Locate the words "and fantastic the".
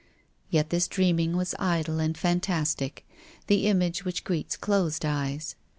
1.99-3.67